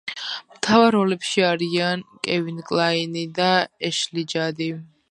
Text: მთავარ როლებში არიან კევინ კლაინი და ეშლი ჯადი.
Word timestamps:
მთავარ 0.53 0.95
როლებში 0.95 1.45
არიან 1.49 2.01
კევინ 2.29 2.65
კლაინი 2.73 3.29
და 3.43 3.55
ეშლი 3.93 4.27
ჯადი. 4.37 4.75